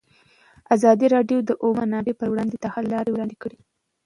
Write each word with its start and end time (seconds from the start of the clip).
ازادي 0.75 1.07
راډیو 1.15 1.39
د 1.43 1.45
د 1.49 1.51
اوبو 1.63 1.79
منابع 1.81 2.13
پر 2.19 2.27
وړاندې 2.31 2.57
د 2.59 2.65
حل 2.73 2.85
لارې 2.93 3.09
وړاندې 3.13 3.35
کړي. 3.43 3.59